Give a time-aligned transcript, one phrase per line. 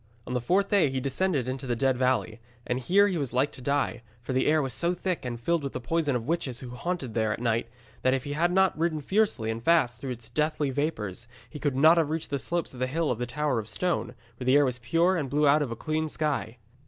[0.25, 2.39] On the fourth day he descended into the Dead Valley.
[2.65, 5.61] And here he was like to die, for the air was so thick, and filled
[5.61, 7.69] with the poison of witches who haunted there at night,
[8.01, 11.75] that if he had not ridden fiercely and fast through its deathly vapours, he could
[11.75, 14.55] not have reached the slopes of the Hill of the Tower of Stone, where the
[14.55, 16.57] air was pure and blew out of the clean sky.